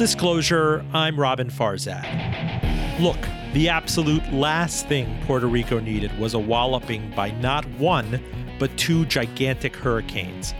[0.00, 3.00] Disclosure, I'm Roben Farzad.
[3.00, 3.18] Look,
[3.52, 8.18] the absolute last thing Puerto Rico needed was a walloping by not one,
[8.58, 10.54] but two gigantic hurricanes.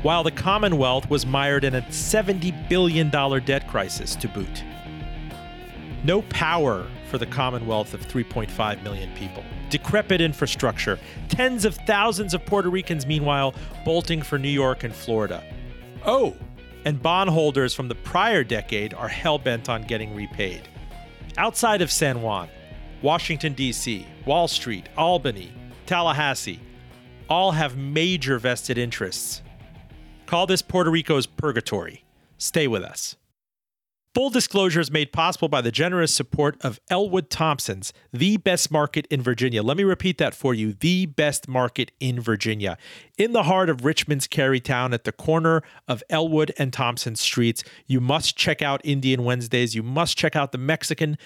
[0.00, 4.64] While the Commonwealth was mired in a $70 billion debt crisis to boot.
[6.02, 9.44] No power for the Commonwealth of 3.5 million people.
[9.68, 10.98] Decrepit infrastructure.
[11.28, 15.44] Tens of thousands of Puerto Ricans, meanwhile, bolting for New York and Florida.
[16.06, 16.34] Oh,
[16.84, 20.68] and bondholders from the prior decade are hell bent on getting repaid.
[21.36, 22.48] Outside of San Juan,
[23.02, 25.52] Washington, D.C., Wall Street, Albany,
[25.86, 26.60] Tallahassee,
[27.28, 29.42] all have major vested interests.
[30.26, 32.04] Call this Puerto Rico's purgatory.
[32.38, 33.16] Stay with us.
[34.18, 39.06] Full disclosure is made possible by the generous support of Elwood Thompson's, the best market
[39.10, 39.62] in Virginia.
[39.62, 42.78] Let me repeat that for you the best market in Virginia.
[43.16, 48.00] In the heart of Richmond's Carytown, at the corner of Elwood and Thompson Streets, you
[48.00, 49.76] must check out Indian Wednesdays.
[49.76, 51.16] You must check out the Mexican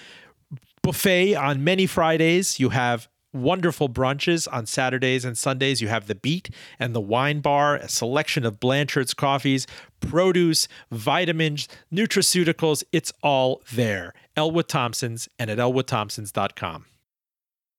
[0.83, 2.59] buffet on many Fridays.
[2.59, 5.81] You have wonderful brunches on Saturdays and Sundays.
[5.81, 9.67] You have the Beat and the Wine Bar, a selection of Blanchard's coffees,
[9.99, 12.83] produce, vitamins, nutraceuticals.
[12.91, 14.13] It's all there.
[14.35, 16.85] Elwood Thompson's and at elwoodthompsons.com.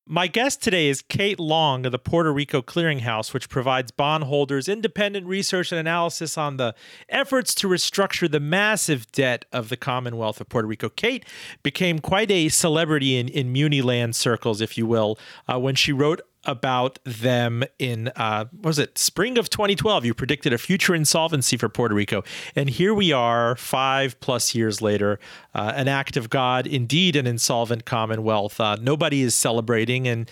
[0.07, 5.27] My guest today is Cate Long of the Puerto Rico Clearinghouse, which provides bondholders independent
[5.27, 6.75] research and analysis on the
[7.09, 10.91] efforts to restructure the massive debt of the Commonwealth of Puerto Rico.
[10.91, 11.25] Cate
[11.63, 15.19] became quite a celebrity in, in Muni land circles, if you will,
[15.51, 18.99] uh, when she wrote about them in uh, was it?
[18.99, 22.23] Spring of 2012 you predicted a future insolvency for puerto rico.
[22.55, 25.19] And here we are five plus years later
[25.55, 28.61] uh, an act of god indeed an insolvent commonwealth.
[28.61, 30.07] Uh, nobody is celebrating.
[30.09, 30.31] And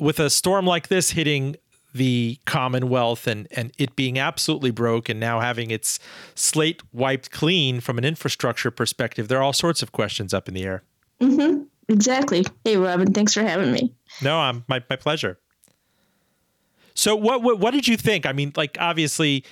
[0.00, 1.56] with a storm like this hitting
[1.94, 5.98] the commonwealth and and it being absolutely broke and now having its
[6.34, 10.54] slate wiped clean from an infrastructure perspective there are all sorts of questions up in
[10.54, 10.82] the air.
[11.20, 11.62] Mm-hmm.
[11.88, 12.44] exactly.
[12.64, 13.94] Hey Roben thanks for having me.
[14.22, 15.38] No, um, my, my pleasure.
[16.98, 18.26] So what, what what did you think?
[18.26, 19.44] I mean, like obviously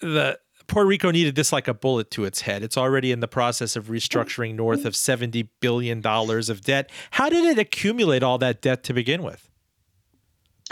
[0.00, 2.64] the Puerto Rico needed this like a bullet to its head.
[2.64, 6.90] It's already in the process of restructuring north of 70 billion dollars of debt.
[7.12, 9.48] How did it accumulate all that debt to begin with?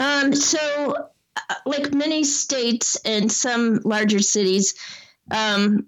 [0.01, 0.93] Um so
[1.37, 4.75] uh, like many states and some larger cities
[5.31, 5.87] um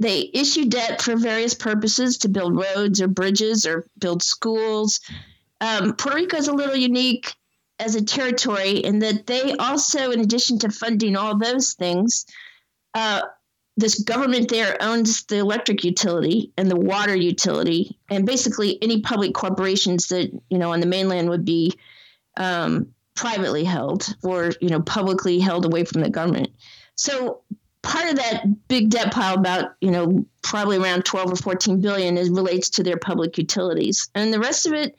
[0.00, 5.00] they issue debt for various purposes to build roads or bridges or build schools.
[5.62, 7.34] Um, Puerto Rico is a little unique
[7.80, 12.26] as a territory, and that they also, in addition to funding all those things,
[12.94, 13.22] uh,
[13.76, 19.32] this government there owns the electric utility and the water utility, and basically any public
[19.32, 21.72] corporations that you know on the mainland would be
[22.36, 26.50] um, privately held or you know publicly held away from the government.
[26.94, 27.40] So
[27.82, 32.18] part of that big debt pile, about you know probably around twelve or fourteen billion,
[32.18, 34.94] is relates to their public utilities, and the rest of it,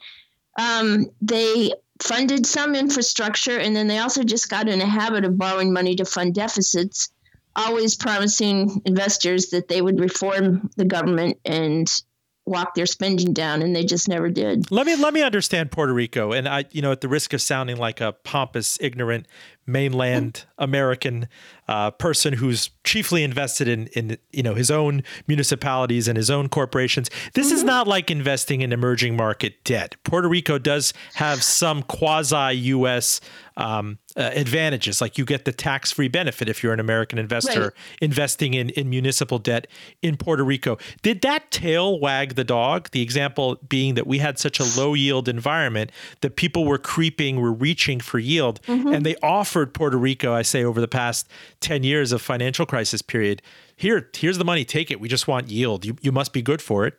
[0.57, 5.37] um, they funded some infrastructure, and then they also just got in a habit of
[5.37, 7.09] borrowing money to fund deficits,
[7.55, 12.01] always promising investors that they would reform the government and
[12.45, 14.69] walk their spending down and they just never did.
[14.71, 17.41] Let me let me understand Puerto Rico and I you know at the risk of
[17.41, 19.27] sounding like a pompous ignorant
[19.65, 21.27] mainland American
[21.67, 26.49] uh, person who's chiefly invested in in you know his own municipalities and his own
[26.49, 27.09] corporations.
[27.33, 27.55] This mm-hmm.
[27.55, 29.95] is not like investing in emerging market debt.
[30.03, 33.21] Puerto Rico does have some quasi U.S.
[33.55, 37.61] Um, uh, advantages, like you get the tax free benefit if you're an American investor
[37.61, 37.71] right.
[38.01, 39.67] investing in in municipal debt
[40.01, 40.77] in Puerto Rico.
[41.01, 42.89] Did that tail wag the dog?
[42.91, 47.39] The example being that we had such a low yield environment that people were creeping,
[47.39, 48.89] were reaching for yield, mm-hmm.
[48.89, 49.15] and they
[49.51, 51.27] offered Puerto Rico, I say, over the past
[51.59, 53.41] 10 years of financial crisis period.
[53.75, 55.01] Here, here's the money, take it.
[55.01, 55.83] We just want yield.
[55.83, 56.93] You, you must be good for it.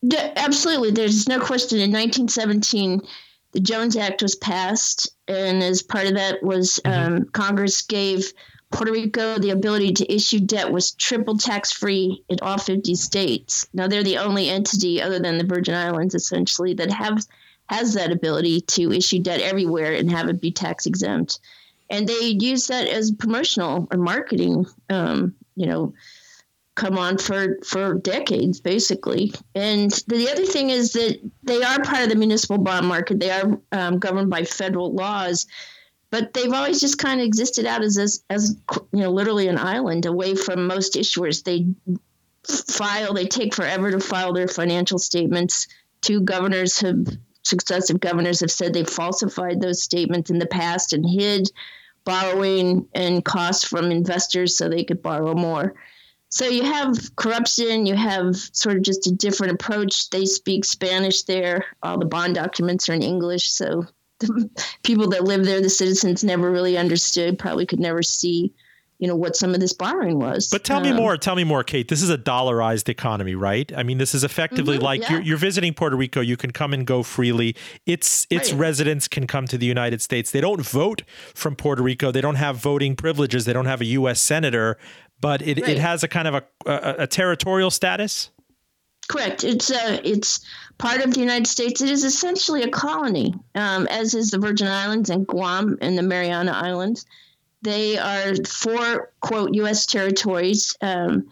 [0.00, 0.92] Yeah, absolutely.
[0.92, 1.78] There's no question.
[1.78, 3.02] In 1917,
[3.52, 7.14] the Jones Act was passed, and as part of that was mm-hmm.
[7.16, 8.32] um, Congress gave
[8.72, 13.66] Puerto Rico the ability to issue debt was triple tax free in all 50 states.
[13.74, 17.22] Now they're the only entity other than the Virgin Islands essentially that have
[17.68, 21.38] has that ability to issue debt everywhere and have it be tax exempt
[21.90, 25.92] and they use that as promotional or marketing um, you know
[26.74, 29.32] come on for for decades basically.
[29.54, 33.18] And the other thing is that they are part of the municipal bond market.
[33.18, 35.46] They are um, governed by federal laws
[36.10, 38.56] but they've always just kind of existed out as, as as
[38.92, 41.42] you know literally an island away from most issuers.
[41.42, 41.66] They
[42.46, 45.66] file they take forever to file their financial statements.
[46.00, 47.06] Two governors have
[47.46, 51.50] successive governors have said they falsified those statements in the past and hid
[52.04, 55.74] borrowing and costs from investors so they could borrow more.
[56.28, 60.10] so you have corruption, you have sort of just a different approach.
[60.10, 61.64] They speak Spanish there.
[61.82, 63.84] All the bond documents are in English, so
[64.20, 64.48] the
[64.82, 67.38] people that live there, the citizens, never really understood.
[67.38, 68.52] Probably could never see
[68.98, 70.48] you know what some of this borrowing was.
[70.48, 71.16] But tell me um, more.
[71.16, 71.88] Tell me more, Cate.
[71.88, 73.70] This is a dollarized economy, right?
[73.76, 75.12] I mean, this is effectively mm-hmm, like yeah.
[75.12, 76.20] you're, you're, visiting Puerto Rico.
[76.20, 77.54] You can come and go freely.
[77.84, 78.60] Its its right.
[78.60, 80.30] residents can come to the United States.
[80.30, 81.02] They don't vote
[81.34, 82.10] from Puerto Rico.
[82.10, 83.44] They don't have voting privileges.
[83.44, 84.20] They don't have a U.S.
[84.20, 84.78] senator,
[85.20, 85.70] but it, right.
[85.70, 88.30] it has a kind of a, a, a territorial status.
[89.08, 89.44] Correct.
[89.44, 90.40] It's uh, it's
[90.78, 91.80] part of the United States.
[91.80, 96.02] It is essentially a colony, um, as is the Virgin Islands and Guam and the
[96.02, 97.06] Mariana Islands.
[97.66, 99.86] They are four, quote, U.S.
[99.86, 100.76] territories.
[100.80, 101.26] Um,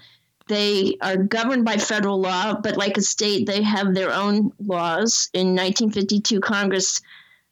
[0.49, 5.31] they are governed by federal law, but like a state, they have their own laws.
[5.33, 7.01] In 1952, Congress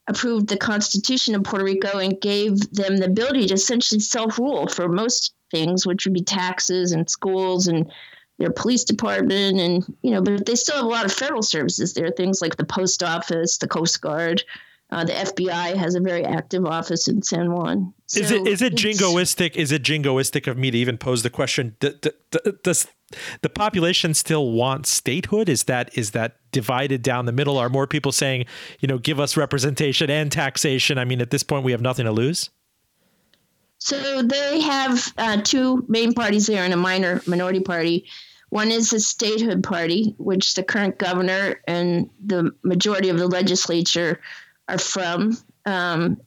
[0.08, 4.66] approved the Constitution of Puerto Rico and gave them the ability to essentially self rule
[4.66, 7.88] for most things, which would be taxes and schools and
[8.38, 9.60] their police department.
[9.60, 12.56] And, you know, but they still have a lot of federal services there, things like
[12.56, 14.42] the post office, the Coast Guard.
[14.92, 17.94] Uh, the FBI has a very active office in San Juan.
[18.04, 19.56] So is it is it jingoistic?
[19.56, 21.76] Is it jingoistic of me to even pose the question?
[22.62, 22.86] Does
[23.40, 25.48] the population still want statehood?
[25.48, 27.56] Is that is that divided down the middle?
[27.56, 28.44] Are more people saying,
[28.80, 30.98] you know, give us representation and taxation?
[30.98, 32.50] I mean, at this point, we have nothing to lose.
[33.78, 38.04] So they have uh, two main parties there and a minor minority party.
[38.50, 44.20] One is the statehood party, which the current governor and the majority of the legislature
[44.72, 45.36] are from.
[45.66, 46.20] Um,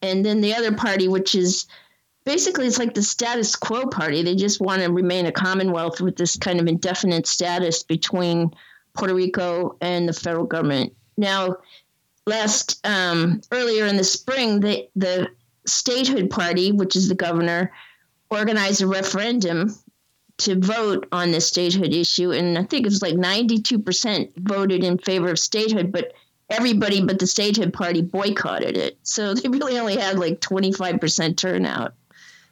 [0.00, 1.66] and then the other party, which is
[2.24, 4.22] basically it's like the status quo party.
[4.22, 8.50] They just want to remain a commonwealth with this kind of indefinite status between
[8.94, 10.92] Puerto Rico and the federal government.
[11.16, 11.56] Now,
[12.26, 15.28] last um, earlier in the spring, the the
[15.66, 17.72] statehood party, which is the governor,
[18.30, 19.74] organized a referendum
[20.38, 24.30] to vote on the statehood issue, and I think it was like ninety two percent
[24.36, 26.12] voted in favor of statehood, but
[26.50, 28.98] everybody but the statehood party boycotted it.
[29.02, 31.94] So they really only had like 25% turnout.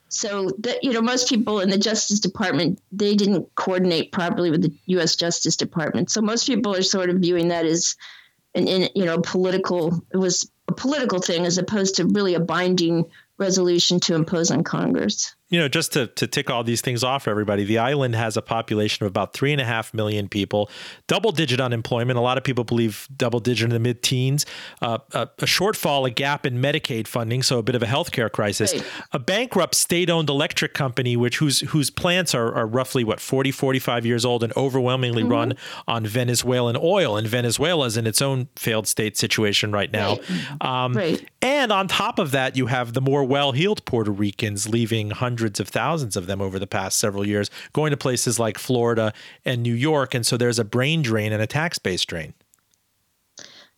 [0.09, 4.61] So that you know, most people in the Justice Department they didn't coordinate properly with
[4.61, 5.15] the U.S.
[5.15, 6.09] Justice Department.
[6.09, 7.95] So most people are sort of viewing that as
[8.55, 10.01] an, in, you know, political.
[10.13, 13.05] It was a political thing as opposed to really a binding
[13.37, 17.23] resolution to impose on Congress you know, just to, to tick all these things off
[17.23, 20.69] for everybody, the island has a population of about three and a half million people,
[21.07, 22.17] double digit unemployment.
[22.17, 24.45] A lot of people believe double digit in the mid teens,
[24.81, 28.29] uh, a, a, shortfall, a gap in Medicaid funding, so a bit of a healthcare
[28.29, 28.83] crisis, right.
[29.13, 33.51] a bankrupt state owned electric company, which whose whose plants are, are roughly what 40,
[33.51, 35.31] 45 years old and overwhelmingly mm-hmm.
[35.31, 35.53] run
[35.87, 37.15] on Venezuelan oil.
[37.15, 40.17] And Venezuela is in its own failed state situation right now.
[40.59, 40.83] Right.
[40.83, 41.29] Um, right.
[41.41, 45.36] And on top of that, you have the more well heeled Puerto Ricans leaving hundreds
[45.37, 49.13] hundreds of thousands of them over the past several years, going to places like Florida
[49.45, 50.15] and New York.
[50.15, 52.33] And so there's a brain drain and a tax base drain.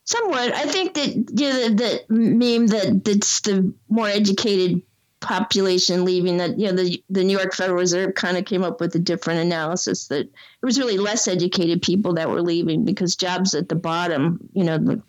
[0.05, 0.53] Somewhat.
[0.53, 4.81] I think that you know, the, the meme that that's the more educated
[5.19, 8.79] population leaving that you know the the New York Federal Reserve kind of came up
[8.79, 10.31] with a different analysis that it
[10.63, 14.77] was really less educated people that were leaving because jobs at the bottom, you know,
[14.77, 15.01] the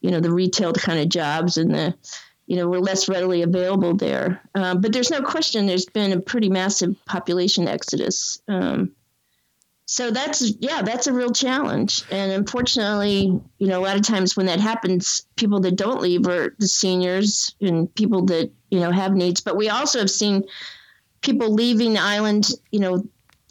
[0.00, 1.94] you know the retail kind of jobs and the
[2.48, 4.40] you know, were less readily available there.
[4.54, 8.40] Um, but there's no question there's been a pretty massive population exodus.
[8.48, 8.92] Um,
[9.84, 12.04] so that's yeah, that's a real challenge.
[12.10, 16.26] And unfortunately, you know, a lot of times when that happens, people that don't leave
[16.26, 19.42] are the seniors and people that you know have needs.
[19.42, 20.44] But we also have seen
[21.20, 22.48] people leaving the island.
[22.70, 23.04] You know,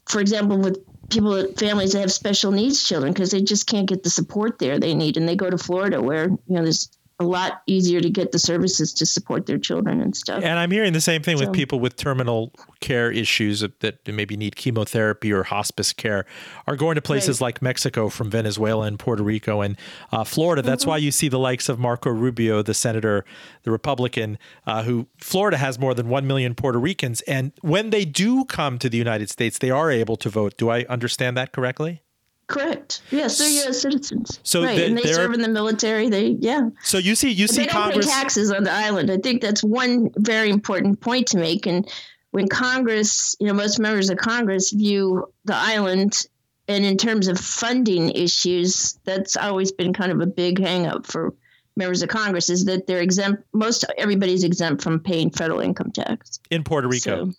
[0.07, 4.03] for example, with people families that have special needs children because they just can't get
[4.03, 7.23] the support there they need and they go to Florida where you know there's a
[7.23, 10.43] lot easier to get the services to support their children and stuff.
[10.43, 14.37] And I'm hearing the same thing so, with people with terminal care issues that maybe
[14.37, 16.25] need chemotherapy or hospice care
[16.67, 17.47] are going to places right.
[17.47, 19.77] like Mexico from Venezuela and Puerto Rico and
[20.11, 20.61] uh, Florida.
[20.61, 20.91] That's mm-hmm.
[20.91, 23.25] why you see the likes of Marco Rubio, the senator,
[23.63, 27.21] the Republican, uh, who Florida has more than 1 million Puerto Ricans.
[27.21, 30.55] And when they do come to the United States, they are able to vote.
[30.57, 32.03] Do I understand that correctly?
[32.47, 33.01] Correct.
[33.11, 33.81] Yes, they're U.S.
[33.81, 34.39] citizens.
[34.43, 36.09] So right, they, and they serve in the military.
[36.09, 36.69] They yeah.
[36.81, 39.11] So you see, you but see they Congress don't pay taxes on the island.
[39.11, 41.65] I think that's one very important point to make.
[41.65, 41.87] And
[42.31, 46.25] when Congress, you know, most members of Congress view the island,
[46.69, 51.33] and in terms of funding issues, that's always been kind of a big hangup for
[51.75, 53.43] members of Congress is that they're exempt.
[53.53, 57.25] Most everybody's exempt from paying federal income tax in Puerto Rico.
[57.25, 57.33] So,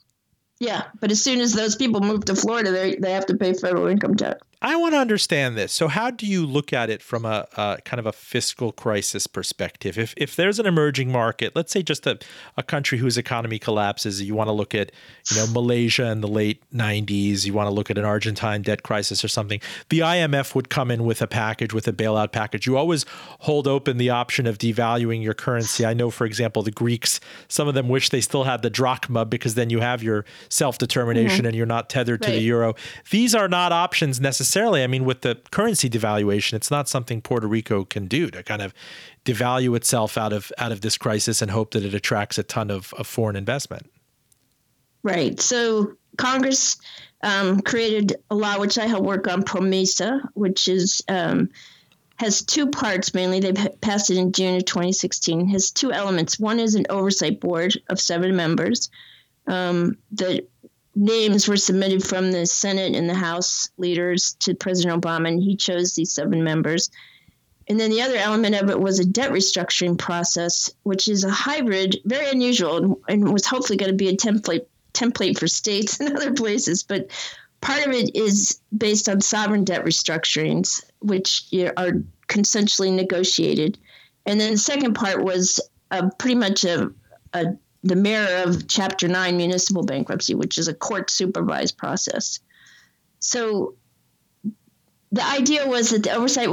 [0.61, 3.53] yeah, but as soon as those people move to Florida, they they have to pay
[3.53, 4.41] federal income tax.
[4.61, 5.73] I want to understand this.
[5.73, 9.29] So, how do you look at it from a, a, kind of a fiscal crisis
[9.29, 9.97] perspective?
[9.97, 12.19] If, if there's an emerging market, let's say just a,
[12.57, 14.91] a country whose economy collapses, you want to look at,
[15.31, 18.83] you know, Malaysia in the late 90s, you want to look at an Argentine debt
[18.83, 19.61] crisis or something,
[19.91, 22.67] the IMF would come in with a package, with a bailout package.
[22.67, 23.07] You always
[23.39, 25.87] hold open the option of devaluing your currency.
[25.87, 29.25] I know, for example, the Greeks, some of them wish they still had the drachma
[29.25, 31.47] because then you have your self determination mm-hmm.
[31.47, 32.33] and you're not tethered right.
[32.33, 32.75] to the euro.
[33.11, 34.48] These are not options necessarily.
[34.57, 38.63] I mean, with the currency devaluation, it's not something Puerto Rico can do to kind
[38.63, 38.75] of
[39.25, 42.71] devalue itself out of out of this crisis and hope that it attracts a ton
[42.71, 43.91] of, of foreign investment.
[45.03, 45.41] Right.
[45.41, 46.77] So Congress
[47.23, 51.51] um, created a law which I helped work on, PROMESA, which is um,
[52.17, 53.41] has two parts mainly.
[53.41, 55.49] They passed it in June of 2016.
[55.49, 56.39] Has two elements.
[56.39, 58.91] One is an oversight board of seven members.
[59.47, 60.47] Um, the
[60.95, 65.57] names were submitted from the Senate and the House leaders to President Obama, and he
[65.57, 66.91] chose these seven members.
[67.69, 71.31] And then the other element of it was a debt restructuring process, which is a
[71.31, 76.17] hybrid, very unusual, and was hopefully going to be a template template for states and
[76.17, 76.83] other places.
[76.83, 77.11] But
[77.61, 81.45] part of it is based on sovereign debt restructurings, which
[81.77, 81.93] are
[82.29, 83.79] consensually negotiated.
[84.27, 86.91] And then the second part was uh, pretty much a,
[87.33, 87.47] a
[87.83, 92.41] the mirror of Chapter 9 municipal bankruptcy, which is a court supervised process.
[93.21, 93.75] So
[95.13, 96.49] the idea was that the oversight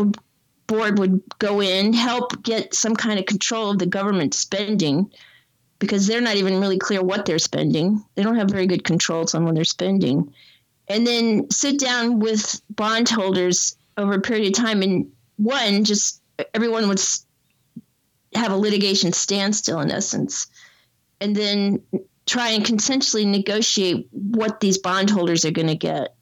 [0.67, 5.11] board would go in, help get some kind of control of the government spending,
[5.79, 8.03] because they're not even really clear what they're spending.
[8.15, 10.33] They don't have very good controls on what they're spending.
[10.87, 16.21] And then sit down with bondholders over a period of time and one, just
[16.53, 17.01] everyone would
[18.35, 20.47] have a litigation standstill in essence
[21.25, 21.81] and then
[22.27, 26.15] try and consensually negotiate what these bondholders are going to get.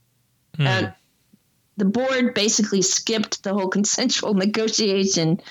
[0.55, 0.67] Hmm.
[0.67, 0.91] Uh,
[1.75, 5.41] the board basically skipped the whole consensual negotiation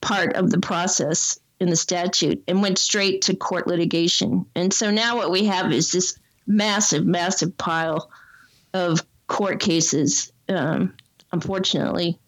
[0.00, 4.44] part of the process in the statute and went straight to court litigation.
[4.56, 6.18] And so now what we have is this
[6.48, 8.10] massive, massive pile
[8.74, 10.32] of court cases.
[10.48, 10.94] Um,
[11.30, 12.18] unfortunately,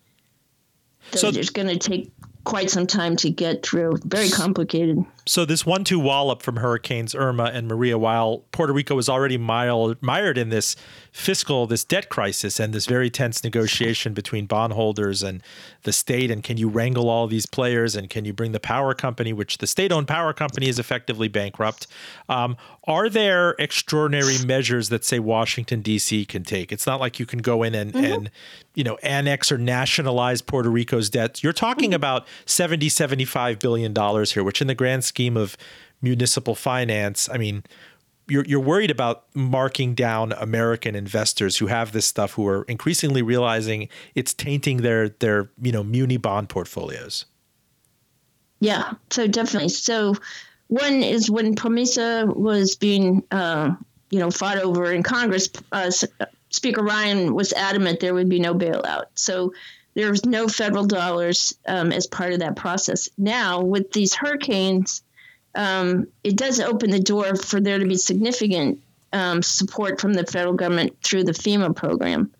[1.12, 2.12] so it's going to take
[2.44, 3.96] quite some time to get through.
[4.04, 5.04] Very complicated.
[5.24, 10.02] So this one-two wallop from Hurricanes Irma and Maria, while Puerto Rico was already mired,
[10.02, 10.74] mired in this
[11.12, 15.40] fiscal, this debt crisis, and this very tense negotiation between bondholders and
[15.84, 18.94] the state, and can you wrangle all these players, and can you bring the power
[18.94, 21.86] company, which the state-owned power company is effectively bankrupt?
[22.28, 26.24] Um, are there extraordinary measures that say Washington D.C.
[26.24, 26.72] can take?
[26.72, 28.04] It's not like you can go in and, mm-hmm.
[28.04, 28.30] and
[28.74, 31.44] you know annex or nationalize Puerto Rico's debts.
[31.44, 31.96] You're talking mm-hmm.
[31.96, 35.56] about 70, 75 billion dollars here, which in the grand scheme of
[36.00, 37.62] municipal finance, I mean,
[38.28, 43.20] you're you're worried about marking down American investors who have this stuff who are increasingly
[43.20, 47.26] realizing it's tainting their their you know muni bond portfolios.
[48.60, 49.70] Yeah, so definitely.
[49.70, 50.14] So
[50.68, 53.74] one is when PROMESA was being uh,
[54.10, 55.50] you know fought over in Congress.
[55.70, 55.90] Uh,
[56.50, 59.06] Speaker Ryan was adamant there would be no bailout.
[59.14, 59.52] So
[59.94, 63.08] there was no federal dollars um, as part of that process.
[63.18, 65.02] Now, with these hurricanes,
[65.54, 68.80] um, it does open the door for there to be significant
[69.12, 72.32] um, support from the federal government through the FEMA program.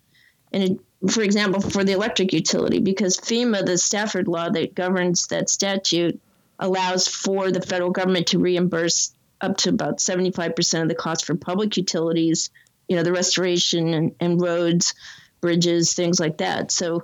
[0.51, 5.27] And it, for example, for the electric utility, because FEMA, the Stafford law that governs
[5.27, 6.19] that statute,
[6.59, 11.35] allows for the federal government to reimburse up to about 75% of the cost for
[11.35, 12.49] public utilities,
[12.87, 14.93] you know, the restoration and, and roads,
[15.41, 16.71] bridges, things like that.
[16.71, 17.03] So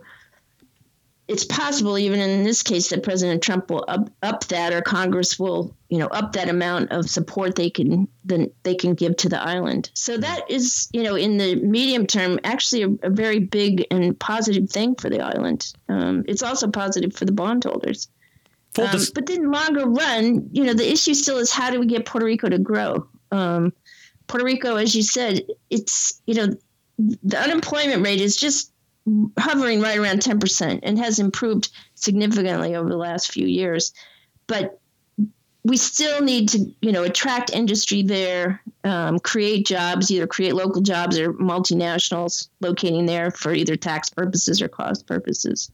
[1.30, 5.38] it's possible, even in this case, that President Trump will up, up that, or Congress
[5.38, 9.30] will, you know, up that amount of support they can then they can give to
[9.30, 9.92] the island.
[9.94, 14.20] So that is, you know, in the medium term, actually a, a very big and
[14.20, 15.72] positive thing for the island.
[15.88, 18.08] Um, it's also positive for the bondholders.
[18.80, 21.86] Um, dis- but then longer run, you know, the issue still is how do we
[21.86, 23.08] get Puerto Rico to grow?
[23.32, 23.72] Um,
[24.26, 26.48] Puerto Rico, as you said, it's you know,
[26.98, 28.69] the unemployment rate is just
[29.38, 33.94] hovering right around 10% and has improved significantly over the last few years.
[34.48, 34.80] But
[35.64, 40.82] we still need to, you know, attract industry there, um, create jobs, either create local
[40.82, 45.72] jobs or multinationals locating there for either tax purposes or cost purposes.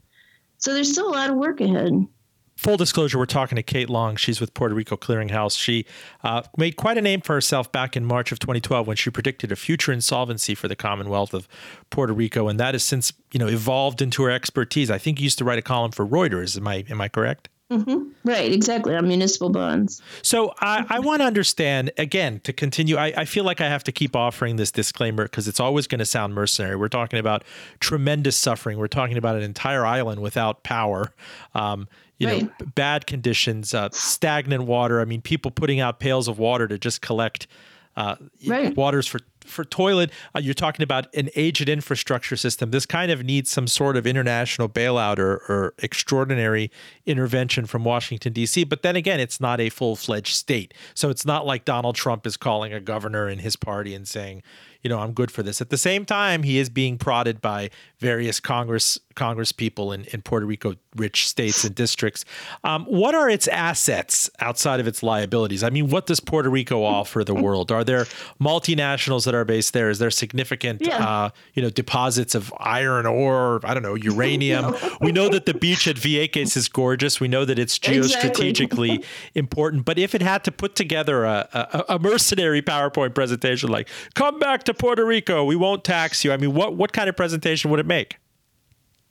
[0.57, 2.07] So there's still a lot of work ahead
[2.55, 4.15] full disclosure, we're talking to Cate Long.
[4.15, 5.57] She's with Puerto Rico Clearinghouse.
[5.57, 5.85] She
[6.23, 9.51] uh, made quite a name for herself back in March of 2012 when she predicted
[9.51, 11.47] a future insolvency for the Commonwealth of
[11.89, 14.89] Puerto Rico, and that has since you know evolved into her expertise.
[14.89, 16.57] I think you used to write a column for Reuters.
[16.57, 17.49] Am I am I correct?
[17.71, 18.09] Mm-hmm.
[18.23, 19.99] Right, exactly, on municipal bonds.
[20.21, 23.83] So I, I want to understand, again, to continue, I, I feel like I have
[23.85, 26.75] to keep offering this disclaimer because it's always going to sound mercenary.
[26.75, 27.43] We're talking about
[27.79, 28.77] tremendous suffering.
[28.77, 31.11] We're talking about an entire island without power.
[31.55, 32.43] Um, you right.
[32.43, 35.01] know, bad conditions, uh, stagnant water.
[35.01, 37.47] I mean, people putting out pails of water to just collect
[37.95, 38.15] uh,
[38.47, 38.75] right.
[38.75, 42.71] waters for for toilet, uh, you're talking about an aged infrastructure system.
[42.71, 46.71] This kind of needs some sort of international bailout or, or extraordinary
[47.05, 48.63] intervention from Washington, D.C.
[48.63, 50.73] But then again, it's not a full fledged state.
[50.93, 54.41] So it's not like Donald Trump is calling a governor in his party and saying,
[54.85, 55.61] you know, I'm good for this.
[55.61, 60.21] At the same time, he is being prodded by various Congress Congress people in, in
[60.21, 62.23] Puerto Rico rich states and districts.
[62.63, 65.63] Um, what are its assets outside of its liabilities?
[65.63, 67.71] I mean, what does Puerto Rico offer the world?
[67.71, 68.05] Are there
[68.39, 69.89] multinationals that are based there?
[69.89, 70.97] Is there significant, yeah.
[70.97, 73.61] uh, you know, deposits of iron ore?
[73.63, 74.75] I don't know, uranium.
[75.01, 77.19] we know that the beach at Vieques is gorgeous.
[77.19, 79.03] We know that it's geostrategically exactly.
[79.33, 79.85] important.
[79.85, 84.39] But if it had to put together a, a, a mercenary PowerPoint presentation like "Come
[84.39, 87.71] back to Puerto Rico, we won't tax you," I mean, what what kind of presentation
[87.71, 88.17] would it make?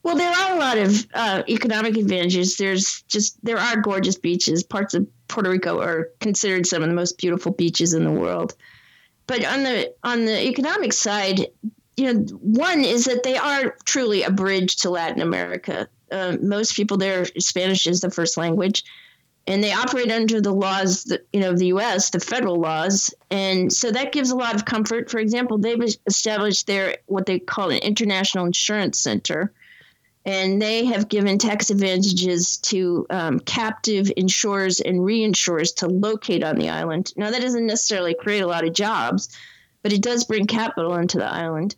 [0.04, 2.56] Well, there are a lot of uh, economic advantages.
[2.56, 4.62] There's just there are gorgeous beaches.
[4.62, 8.54] Parts of Puerto Rico are considered some of the most beautiful beaches in the world.
[9.26, 11.46] But on the on the economic side,
[11.96, 15.88] you know, one is that they are truly a bridge to Latin America.
[16.12, 18.84] Uh, most people there, Spanish is the first language,
[19.46, 23.14] and they operate under the laws, that, you know, of the U.S., the federal laws,
[23.30, 25.10] and so that gives a lot of comfort.
[25.10, 29.52] For example, they've established their what they call an international insurance center
[30.26, 36.56] and they have given tax advantages to um, captive insurers and reinsurers to locate on
[36.56, 37.12] the island.
[37.16, 39.28] Now, that doesn't necessarily create a lot of jobs,
[39.82, 41.76] but it does bring capital into the island.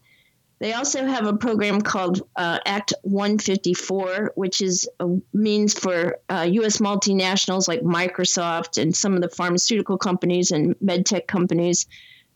[0.58, 6.46] They also have a program called uh, Act 154, which is a means for uh,
[6.50, 6.78] U.S.
[6.78, 11.86] multinationals like Microsoft and some of the pharmaceutical companies and medtech companies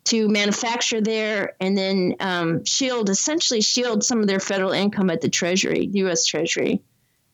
[0.05, 5.23] to manufacture there and then um, shield, essentially shield some of their federal income at
[5.23, 6.27] the Treasury, U.S.
[6.27, 6.83] Treasury.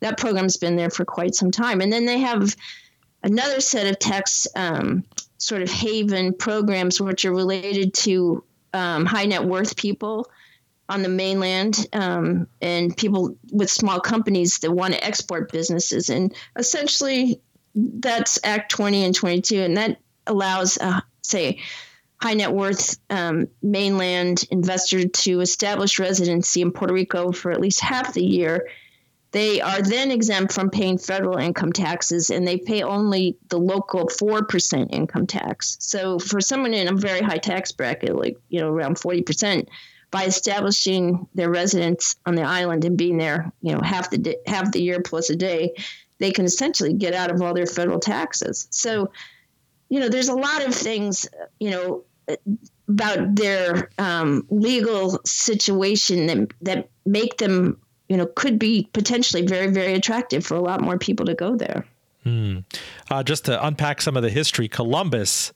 [0.00, 1.80] That program's been there for quite some time.
[1.80, 2.54] And then they have
[3.24, 5.04] another set of tax um,
[5.38, 10.30] sort of haven programs which are related to um, high net worth people
[10.88, 16.08] on the mainland um, and people with small companies that want to export businesses.
[16.08, 17.40] And essentially,
[17.74, 21.60] that's Act 20 and 22, and that allows, uh, say,
[22.20, 27.80] high net worth um, mainland investor to establish residency in Puerto Rico for at least
[27.80, 28.68] half the year,
[29.32, 34.06] they are then exempt from paying federal income taxes and they pay only the local
[34.06, 35.76] 4% income tax.
[35.80, 39.66] So for someone in a very high tax bracket, like, you know, around 40%,
[40.16, 44.72] by establishing their residence on the island and being there, you know, half the half
[44.72, 45.74] the year plus a day,
[46.20, 48.66] they can essentially get out of all their federal taxes.
[48.70, 49.10] So
[49.90, 51.28] you know, there's a lot of things,
[51.60, 52.02] you know,
[52.88, 59.70] about their um, legal situation that that make them, you know, could be potentially very,
[59.70, 61.84] very attractive for a lot more people to go there.
[62.22, 62.60] Hmm.
[63.10, 65.52] Uh, just to unpack some of the history, Columbus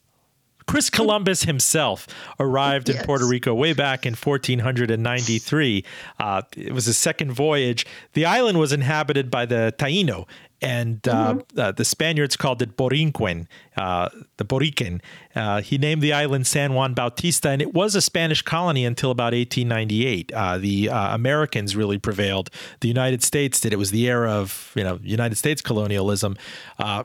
[0.70, 2.06] Chris Columbus himself
[2.38, 3.00] arrived yes.
[3.00, 5.84] in Puerto Rico way back in 1493.
[6.20, 7.84] Uh, it was his second voyage.
[8.12, 10.28] The island was inhabited by the Taino,
[10.62, 11.60] and uh, mm-hmm.
[11.60, 13.46] uh, the Spaniards called it Borinquen,
[13.76, 15.00] uh, the Boriquen.
[15.34, 19.10] Uh, he named the island San Juan Bautista, and it was a Spanish colony until
[19.10, 20.32] about 1898.
[20.32, 22.50] Uh, the uh, Americans really prevailed.
[22.80, 23.72] The United States did.
[23.72, 26.36] It was the era of you know United States colonialism,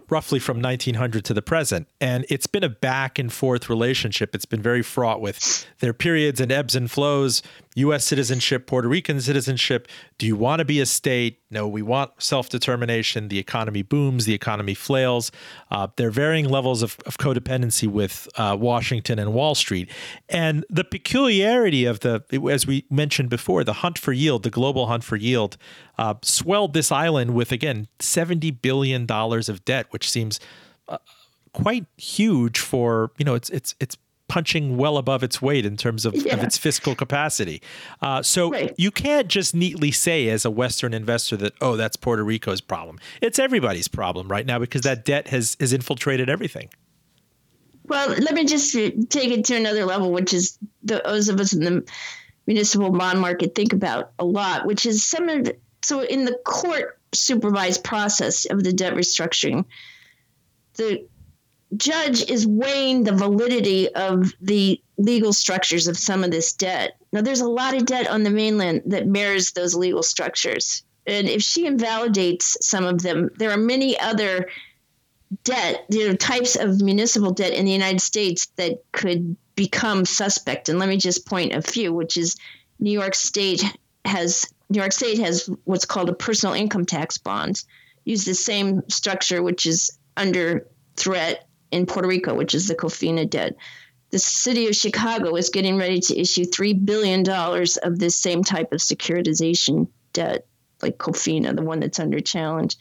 [0.09, 4.35] roughly from 1900 to the present, and it's been a back and forth relationship.
[4.35, 7.41] It's been very fraught with their periods and ebbs and flows.
[7.75, 8.05] U.S.
[8.05, 9.87] citizenship, Puerto Rican citizenship.
[10.17, 11.39] Do you want to be a state?
[11.51, 13.27] No, we want self determination.
[13.27, 15.31] The economy booms, the economy flails.
[15.69, 19.89] Uh, there are varying levels of, of codependency with uh, Washington and Wall Street.
[20.29, 24.87] And the peculiarity of the, as we mentioned before, the hunt for yield, the global
[24.87, 25.57] hunt for yield,
[25.97, 30.39] uh, swelled this island with, again, $70 billion of debt, which seems
[30.87, 30.97] uh,
[31.53, 36.05] quite huge for, you know, it's, it's, it's, punching well above its weight in terms
[36.05, 36.33] of, yeah.
[36.33, 37.61] of its fiscal capacity.
[38.01, 38.73] Uh, so right.
[38.77, 42.99] you can't just neatly say as a Western investor that, oh, that's Puerto Rico's problem.
[43.21, 46.69] It's everybody's problem right now because that debt has, has infiltrated everything.
[47.87, 51.63] Well, let me just take it to another level, which is those of us in
[51.63, 51.87] the
[52.47, 56.35] municipal bond market think about a lot, which is some of the, so in the
[56.45, 59.65] court supervised process of the debt restructuring,
[60.73, 61.07] the
[61.77, 66.97] judge is weighing the validity of the legal structures of some of this debt.
[67.11, 70.83] Now, there's a lot of debt on the mainland that mirrors those legal structures.
[71.07, 74.47] And if she invalidates some of them, there are many other
[75.43, 80.69] debt, you know, types of municipal debt in the United States that could become suspect.
[80.69, 82.35] And let me just point a few, which is
[82.79, 83.63] New York State
[84.05, 87.63] has New York State has what's called a personal income tax bond.
[88.03, 93.29] Use the same structure, which is under threat in Puerto Rico, which is the COFINA
[93.29, 93.55] debt.
[94.11, 98.71] The city of Chicago is getting ready to issue $3 billion of this same type
[98.71, 100.47] of securitization debt,
[100.81, 102.77] like COFINA, the one that's under challenge.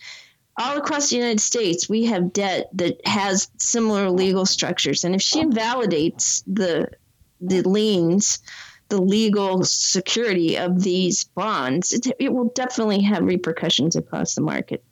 [0.56, 5.02] All across the United States, we have debt that has similar legal structures.
[5.02, 6.88] And if she invalidates the,
[7.40, 8.38] the liens,
[8.90, 14.84] the legal security of these bonds, it, it will definitely have repercussions across the market.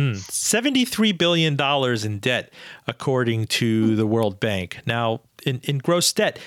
[0.00, 0.12] Hmm.
[0.12, 1.60] $73 billion
[2.06, 2.52] in debt,
[2.86, 4.78] according to the World Bank.
[4.86, 6.38] Now, in, in gross debt,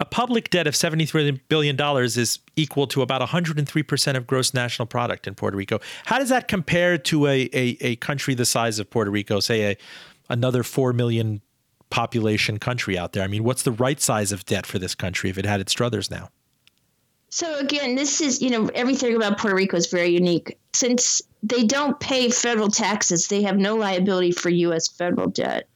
[0.00, 5.26] a public debt of $73 billion is equal to about 103% of gross national product
[5.26, 5.78] in Puerto Rico.
[6.06, 9.72] How does that compare to a, a, a country the size of Puerto Rico, say
[9.72, 9.76] a,
[10.30, 11.42] another 4 million
[11.90, 13.22] population country out there?
[13.22, 15.74] I mean, what's the right size of debt for this country if it had its
[15.74, 16.30] druthers now?
[17.34, 20.58] So again, this is, you know, everything about Puerto Rico is very unique.
[20.74, 24.86] Since they don't pay federal taxes, they have no liability for U.S.
[24.88, 25.66] federal debt.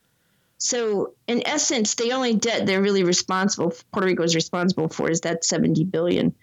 [0.59, 5.23] So in essence, the only debt they're really responsible, Puerto Rico is responsible for, is
[5.23, 6.35] that seventy billion,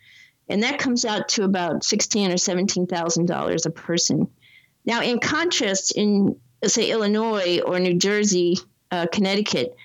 [0.50, 4.28] and that comes out to about sixteen or seventeen thousand dollars a person.
[4.84, 8.58] Now, in contrast, in say Illinois or New Jersey,
[8.90, 9.76] uh, Connecticut,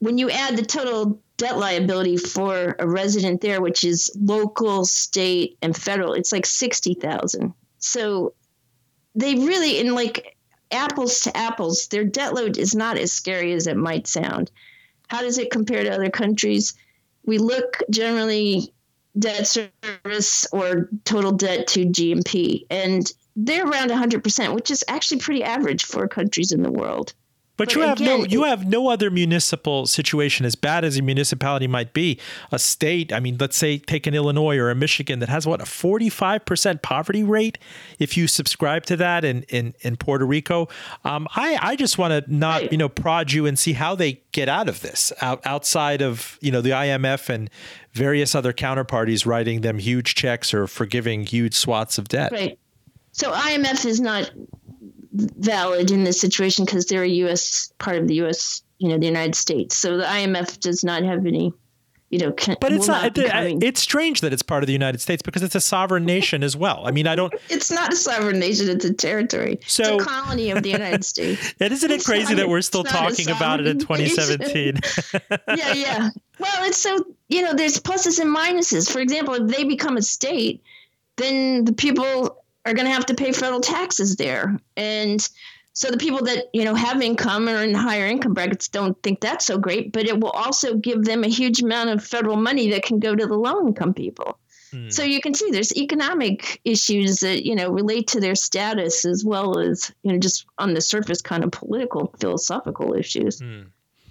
[0.00, 5.56] when you add the total debt liability for a resident there, which is local, state,
[5.62, 7.54] and federal, it's like sixty thousand.
[7.78, 8.34] So
[9.14, 10.36] they really, in like
[10.70, 14.50] apples to apples, their debt load is not as scary as it might sound.
[15.08, 16.74] How does it compare to other countries?
[17.24, 18.74] We look generally
[19.18, 25.42] debt service or total debt to GNP, and they're around 100%, which is actually pretty
[25.42, 27.14] average for countries in the world.
[27.60, 30.96] But, but you have again, no you have no other municipal situation as bad as
[30.96, 32.18] a municipality might be.
[32.50, 35.60] A state, I mean, let's say take an Illinois or a Michigan that has what
[35.60, 37.58] a 45% poverty rate
[37.98, 40.68] if you subscribe to that in in, in Puerto Rico.
[41.04, 42.72] Um, I I just want to not, right.
[42.72, 46.38] you know, prod you and see how they get out of this out, outside of,
[46.40, 47.50] you know, the IMF and
[47.92, 52.32] various other counterparties writing them huge checks or forgiving huge swaths of debt.
[52.32, 52.58] Right.
[53.12, 54.30] So IMF is not
[55.12, 57.72] valid in this situation because they're a U.S.
[57.78, 58.62] part of the U.S.
[58.78, 59.76] You know, the United States.
[59.76, 61.52] So the IMF does not have any.
[62.10, 63.16] You know, can, but it's not.
[63.16, 66.42] not it's strange that it's part of the United States because it's a sovereign nation
[66.42, 66.82] as well.
[66.84, 67.32] I mean, I don't.
[67.48, 69.60] It's not a sovereign nation; it's a territory.
[69.68, 71.54] So, it's a colony of the United States.
[71.60, 74.80] and isn't it crazy that we're still talking about it in 2017?
[75.56, 76.10] yeah, yeah.
[76.40, 78.90] Well, it's so you know, there's pluses and minuses.
[78.90, 80.64] For example, if they become a state,
[81.16, 84.58] then the people are going to have to pay federal taxes there.
[84.76, 85.26] And
[85.72, 89.20] so the people that, you know, have income or in higher income brackets don't think
[89.20, 92.70] that's so great, but it will also give them a huge amount of federal money
[92.70, 94.38] that can go to the low income people.
[94.72, 94.90] Hmm.
[94.90, 99.24] So you can see there's economic issues that, you know, relate to their status as
[99.24, 103.40] well as, you know, just on the surface kind of political, philosophical issues.
[103.40, 103.62] Hmm.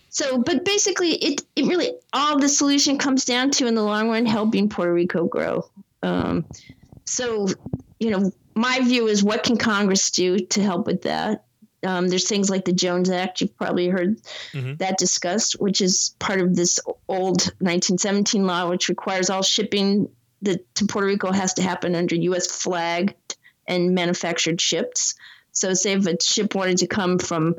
[0.10, 4.10] So, but basically, it, it really all the solution comes down to in the long
[4.10, 5.70] run helping Puerto Rico grow.
[6.02, 6.46] Um,
[7.06, 7.48] so
[8.00, 11.46] you know, my view is what can Congress do to help with that?
[11.86, 14.76] Um, there's things like the Jones Act, you've probably heard mm-hmm.
[14.76, 20.10] that discussed, which is part of this old 1917 law, which requires all shipping
[20.42, 22.48] that to Puerto Rico has to happen under U.S.
[22.48, 25.16] flagged and manufactured ships.
[25.52, 27.56] So, say if a ship wanted to come from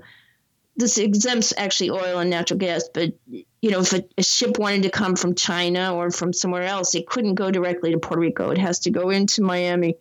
[0.76, 4.82] this exempts actually oil and natural gas, but you know, if a, a, ship wanted
[4.84, 8.50] to come from China or from somewhere else, it couldn't go directly to Puerto Rico.
[8.50, 9.96] It has to go into Miami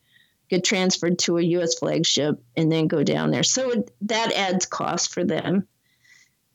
[0.50, 1.76] get transferred to a U.S.
[1.76, 3.44] flagship and then go down there.
[3.44, 5.68] So it, that adds cost for them.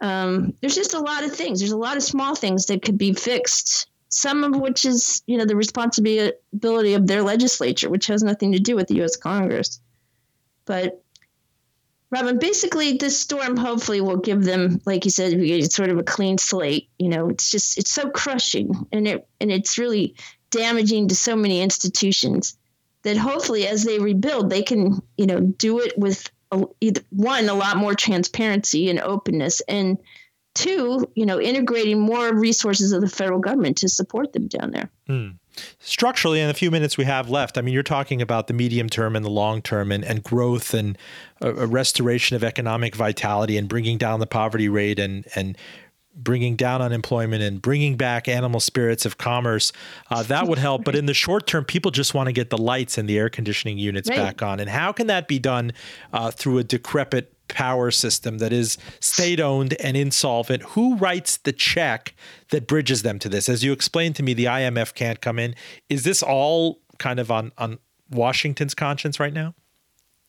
[0.01, 1.61] Um, there's just a lot of things.
[1.61, 3.89] There's a lot of small things that could be fixed.
[4.09, 8.61] Some of which is, you know, the responsibility of their legislature, which has nothing to
[8.61, 9.17] do with the U.S.
[9.17, 9.81] Congress.
[10.67, 11.03] But
[12.15, 15.33] Roben, basically, this storm hopefully will give them, like you said,
[15.73, 16.89] sort of a clean slate.
[16.99, 20.15] You know, it's just it's so crushing, and it and it's really
[20.51, 22.57] damaging to so many institutions
[23.05, 26.65] that hopefully as they rebuild, they can, you know, do it with a,
[27.11, 29.99] one, a lot more transparency and openness, and
[30.55, 34.91] two, you know, integrating more resources of the federal government to support them down there.
[35.09, 35.39] Mm.
[35.79, 38.89] Structurally, in the few minutes we have left, I mean, you're talking about the medium
[38.89, 40.99] term and the long term and, and growth and
[41.41, 45.57] a, a restoration of economic vitality and bringing down the poverty rate and, and
[46.17, 49.73] bringing down unemployment and bringing back animal spirits of commerce,
[50.11, 50.85] uh, that would help.
[50.85, 53.29] But in the short term, people just want to get the lights and the air
[53.29, 54.17] conditioning units right.
[54.17, 54.61] back on.
[54.61, 55.73] And how can that be done
[56.13, 60.63] uh, through a decrepit power system that is state owned and insolvent?
[60.63, 62.15] Who writes the check
[62.51, 63.49] that bridges them to this?
[63.49, 65.55] As you explained to me, the IMF can't come in.
[65.89, 67.79] Is this all kind of on, on
[68.11, 69.55] Washington's conscience right now?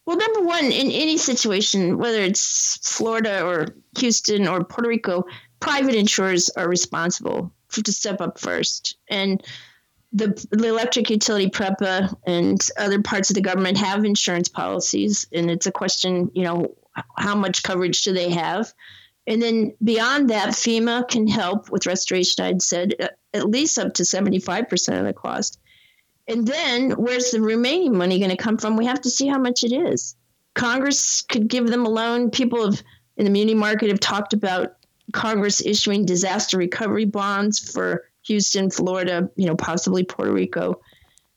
[0.06, 5.26] Well, number one, in any situation, whether it's Florida or Houston or Puerto Rico,
[5.60, 8.98] private insurers are responsible for, to step up first.
[9.10, 9.44] And
[10.14, 15.50] the, the electric utility PREPA and other parts of the government have insurance policies, and
[15.50, 16.76] it's a question, you know,
[17.18, 18.74] how much coverage do they have?
[19.28, 22.46] And then beyond that, FEMA can help with restoration.
[22.46, 25.60] I'd said uh, at least up to 75% of the cost.
[26.28, 28.78] And then where's the remaining money going to come from?
[28.78, 30.16] We have to see how much it is.
[30.56, 32.32] Congress could give them a loan.
[32.32, 32.82] People have,
[33.18, 34.78] in the muni market have talked about
[35.14, 40.82] Congress issuing disaster recovery bonds for Houston, Florida, you know, possibly Puerto Rico.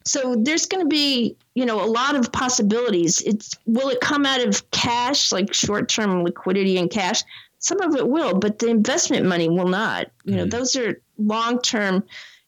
[0.06, 3.20] So there's going to be, you know, a lot of possibilities.
[3.20, 7.22] It's will it come out of cash, like short-term liquidity and cash?
[7.58, 10.06] Some of it will, but the investment money will not.
[10.24, 10.50] You know, mm-hmm.
[10.50, 12.04] those are long-term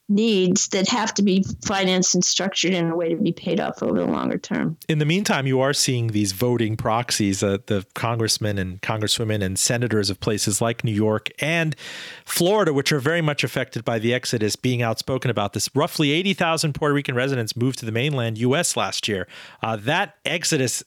[0.09, 3.81] needs that have to be financed and structured in a way to be paid off
[3.81, 4.77] over the longer term.
[4.89, 9.57] In the meantime, you are seeing these voting proxies, uh, the congressmen and congresswomen and
[9.57, 11.75] senators of places like New York and
[12.25, 15.69] Florida, which are very much affected by the exodus, being outspoken about this.
[15.73, 18.75] Roughly 80,000 Puerto Rican residents moved to the mainland U.S.
[18.75, 19.27] last year.
[19.63, 20.83] Uh, that exodus,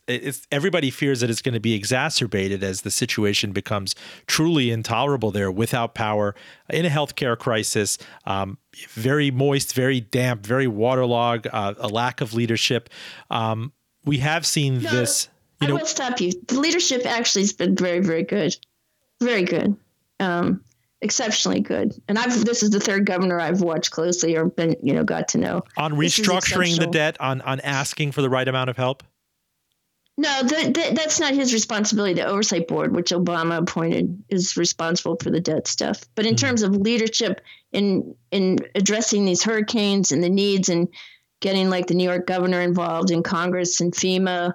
[0.53, 3.95] everybody fears that it's going to be exacerbated as the situation becomes
[4.27, 6.35] truly intolerable there without power
[6.71, 7.99] in a healthcare crisis.
[8.25, 8.59] Um,
[8.91, 12.91] very moist, very damp, very waterlogged, uh, a lack of leadership.
[13.31, 13.73] Um,
[14.05, 15.29] we have seen no, this.
[15.61, 16.33] You I know, will stop you.
[16.47, 18.57] The leadership actually has been very, very good,
[19.21, 19.77] very good,
[20.21, 20.63] um,
[21.01, 21.95] exceptionally good.
[22.09, 25.29] And I've this is the third governor I've watched closely or been, you know, got
[25.29, 29.03] to know on restructuring the debt, on on asking for the right amount of help.
[30.17, 32.15] No, that's not his responsibility.
[32.15, 36.05] The oversight board, which Obama appointed, is responsible for the debt stuff.
[36.15, 36.47] But in mm-hmm.
[36.47, 37.41] terms of leadership
[37.73, 40.89] in in addressing these hurricanes and the needs and
[41.41, 44.53] getting like the New York governor involved in Congress and FEMA,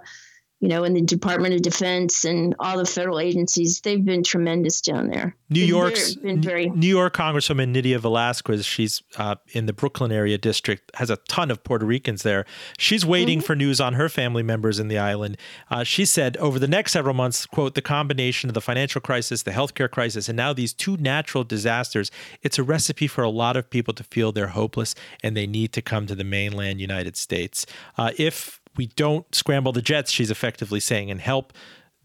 [0.59, 4.81] you know, in the Department of Defense and all the federal agencies, they've been tremendous
[4.81, 5.35] down there.
[5.49, 10.37] New York's been very New York Congresswoman Nydia Velázquez, she's uh, in the Brooklyn area
[10.37, 12.45] district, has a ton of Puerto Ricans there.
[12.77, 13.45] She's waiting mm-hmm.
[13.45, 15.37] for news on her family members in the island.
[15.71, 19.43] Uh, she said over the next several months, quote, the combination of the financial crisis,
[19.43, 22.11] the healthcare crisis, and now these two natural disasters,
[22.43, 24.93] it's a recipe for a lot of people to feel they're hopeless
[25.23, 27.65] and they need to come to the mainland United States.
[27.97, 31.51] Uh, if we don't scramble the jets, she's effectively saying, and help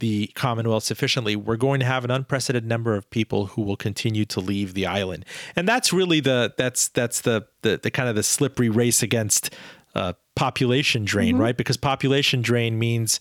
[0.00, 4.24] the Commonwealth sufficiently, we're going to have an unprecedented number of people who will continue
[4.24, 8.16] to leave the island, and that's really the that's that's the the, the kind of
[8.16, 9.54] the slippery race against
[9.94, 11.42] uh, population drain, mm-hmm.
[11.42, 11.56] right?
[11.56, 13.20] Because population drain means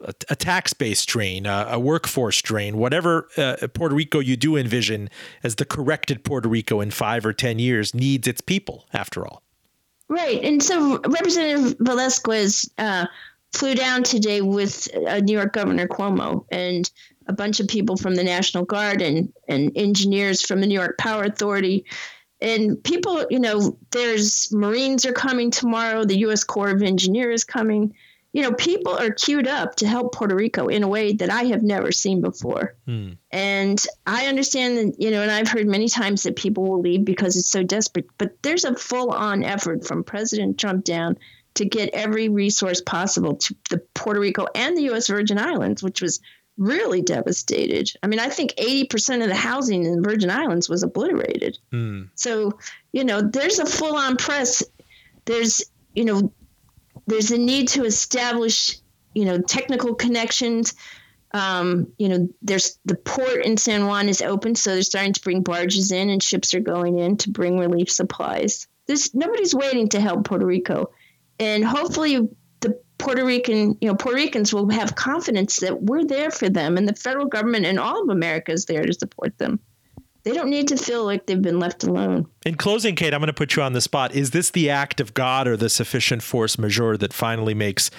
[0.00, 5.10] a, a tax-based drain, a, a, workforce drain, whatever uh, Puerto Rico you do envision
[5.42, 9.42] as the corrected Puerto Rico in five or ten years needs its people, after all.
[10.08, 10.42] Right.
[10.44, 13.06] And so Representative Velázquez uh,
[13.52, 16.90] flew down today with uh, New York Governor Cuomo and
[17.26, 20.98] a bunch of people from the National Guard and, and engineers from the New York
[20.98, 21.86] Power Authority.
[22.40, 26.44] And people, you know, there's Marines are coming tomorrow, the U.S.
[26.44, 27.94] Corps of Engineers coming
[28.34, 31.44] you know, people are queued up to help Puerto Rico in a way that I
[31.44, 32.74] have never seen before.
[32.84, 33.12] Hmm.
[33.30, 37.04] And I understand that, you know, and I've heard many times that people will leave
[37.04, 41.16] because it's so desperate, but there's a full on effort from President Trump down
[41.54, 45.06] to get every resource possible to the Puerto Rico and the U.S.
[45.06, 46.20] Virgin Islands, which was
[46.58, 47.88] really devastated.
[48.02, 51.56] I mean, I think 80% of the housing in the Virgin Islands was obliterated.
[51.70, 52.02] Hmm.
[52.16, 52.58] So,
[52.92, 54.60] you know, there's a full on press.
[55.24, 55.62] There's,
[55.94, 56.32] you know,
[57.06, 58.76] there's a need to establish,
[59.14, 60.74] you know, technical connections.
[61.32, 65.20] Um, you know, there's the port in San Juan is open, so they're starting to
[65.20, 68.66] bring barges in, and ships are going in to bring relief supplies.
[68.86, 70.90] There's nobody's waiting to help Puerto Rico,
[71.40, 72.28] and hopefully
[72.60, 76.76] the Puerto Rican, you know, Puerto Ricans will have confidence that we're there for them,
[76.76, 79.58] and the federal government and all of America is there to support them
[80.24, 82.26] they don't need to feel like they've been left alone.
[82.46, 84.14] In closing, Cate, I'm going to put you on the spot.
[84.14, 87.90] Is this the act of God or the sufficient force majeure that finally makes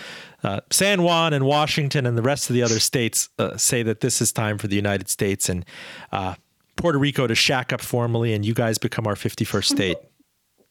[0.43, 4.01] uh, San Juan and Washington and the rest of the other states uh, say that
[4.01, 5.65] this is time for the United States and
[6.11, 6.35] uh,
[6.75, 9.97] Puerto Rico to shack up formally and you guys become our 51st state?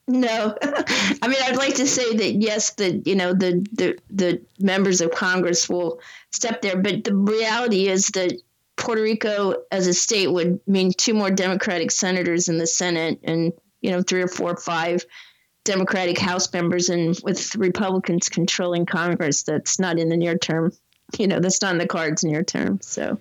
[0.07, 4.43] No, I mean I'd like to say that yes, the you know the the the
[4.59, 5.99] members of Congress will
[6.31, 8.38] step there, but the reality is that
[8.77, 13.53] Puerto Rico as a state would mean two more Democratic senators in the Senate and,
[13.81, 15.05] you know, three or four or five
[15.65, 19.45] Democratic House members and with Republicans controlling Congress.
[19.45, 20.73] That's not in the near term.
[21.19, 22.81] You know, that's not in the cards near term.
[22.83, 23.19] So,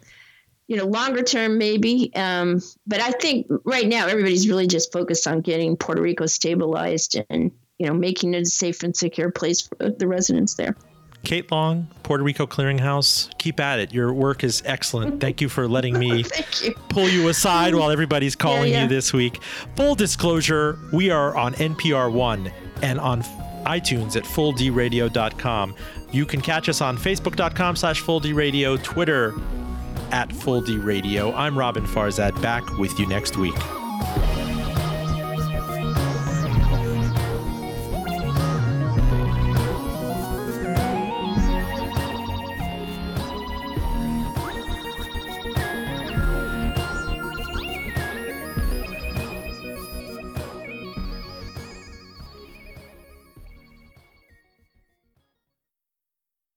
[0.67, 2.11] you know, longer term maybe.
[2.15, 7.17] Um, but I think right now everybody's really just focused on getting Puerto Rico stabilized
[7.29, 10.75] and, you know, making it a safe and secure place for the residents there.
[11.23, 13.93] Cate Long, Puerto Rico Clearinghouse, keep at it.
[13.93, 15.21] Your work is excellent.
[15.21, 16.25] Thank you for letting me
[16.61, 16.73] you.
[16.89, 18.83] pull you aside while everybody's calling yeah, yeah.
[18.83, 19.41] you this week.
[19.77, 23.23] Full disclosure, we are on NPR One and on
[23.65, 25.75] iTunes at fulldradio.com.
[26.11, 29.33] You can catch us on facebook.com slash fulldradio, Twitter
[30.11, 31.33] at fulldradio.
[31.35, 33.55] I'm Roben Farzad, back with you next week.